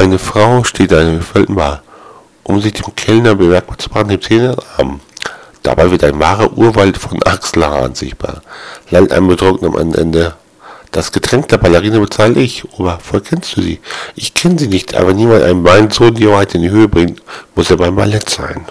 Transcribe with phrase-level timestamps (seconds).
[0.00, 1.82] Eine Frau steht einem einer Bar,
[2.42, 5.00] um sich dem Kellner bemerkbar zu machen, hebt sie den Arm.
[5.62, 8.40] Dabei wird ein wahrer Urwald von Achselhaaren sichtbar.
[8.88, 10.36] Lallt ein Betrunkener am Ende.
[10.90, 12.64] Das Getränk der Ballerina bezahle ich.
[12.78, 13.78] Ober, voll kennst du sie?
[14.14, 17.20] Ich kenne sie nicht, aber niemand einen Wein so die Wahrheit in die Höhe bringt,
[17.54, 18.64] muss er beim Ballett sein.